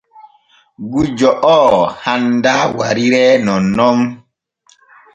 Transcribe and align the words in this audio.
Gujjo 0.91 1.31
oo 1.57 1.77
handaa 2.03 2.63
wariree 2.79 3.31
nonnon. 3.45 3.99